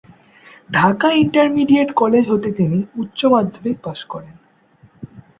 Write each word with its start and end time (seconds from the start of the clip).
Dhaka 0.69 1.07
intermediate 1.13 1.89
college 1.91 2.25
হতে 2.29 2.49
তিনি 2.51 2.79
উচ্চ 2.95 3.19
মাধ্যমিক 3.25 3.77
পাশ 3.83 3.99
করেন। 4.05 4.35